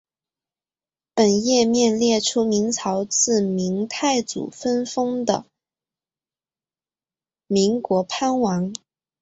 [1.13, 5.45] 本页面列出明朝自明太祖分封的
[7.45, 8.73] 岷国藩王。